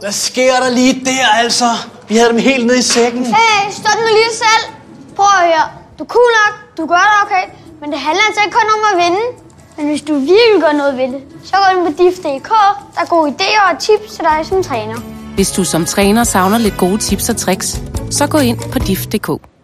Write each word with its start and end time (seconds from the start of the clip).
Hvad 0.00 0.12
sker 0.12 0.54
der 0.62 0.70
lige 0.70 1.04
der, 1.04 1.26
altså? 1.42 1.64
Vi 2.08 2.16
havde 2.16 2.30
dem 2.30 2.38
helt 2.38 2.66
nede 2.66 2.78
i 2.78 2.82
sækken. 2.82 3.24
Hey, 3.26 3.70
stop 3.70 3.98
nu 4.00 4.06
lige 4.06 4.34
selv. 4.44 4.64
Prøv 5.16 5.26
at 5.26 5.46
høre. 5.46 5.64
Du 5.98 6.04
er 6.04 6.08
cool 6.08 6.30
nok, 6.40 6.54
du 6.78 6.86
gør 6.86 7.04
det 7.10 7.18
okay, 7.24 7.44
men 7.80 7.90
det 7.92 7.98
handler 8.00 8.22
altså 8.28 8.40
ikke 8.44 8.56
kun 8.60 8.68
om 8.76 8.82
at 8.92 9.04
vinde. 9.04 9.22
Men 9.76 9.86
hvis 9.86 10.02
du 10.02 10.14
virkelig 10.14 10.60
gør 10.60 10.72
noget 10.72 10.96
ved 10.96 11.08
det, 11.08 11.20
så 11.44 11.54
gå 11.56 11.78
ind 11.78 11.86
på 11.86 12.02
diff.dk. 12.02 12.48
Der 12.94 13.00
er 13.00 13.06
gode 13.06 13.34
idéer 13.34 13.72
og 13.74 13.78
tips 13.78 14.12
til 14.14 14.24
dig 14.24 14.46
som 14.46 14.62
træner. 14.62 14.96
Hvis 15.34 15.50
du 15.50 15.64
som 15.64 15.84
træner 15.84 16.24
savner 16.24 16.58
lidt 16.58 16.76
gode 16.78 16.98
tips 16.98 17.28
og 17.28 17.36
tricks, 17.36 17.80
så 18.10 18.26
gå 18.26 18.38
ind 18.38 18.58
på 18.72 18.78
dif.dk. 18.78 19.55